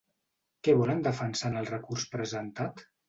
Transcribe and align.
Què 0.67 0.73
volen 0.79 1.03
defensar 1.07 1.51
en 1.53 1.59
el 1.61 1.69
recurs 1.73 2.07
presentat? 2.17 2.83